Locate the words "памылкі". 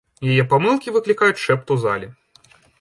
0.53-0.95